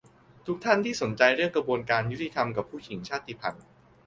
[0.45, 3.65] ทุกท่านที่สนใจเรื่องกระบวนการยุติธรรมกับผู้หญิงชาติพันธุ์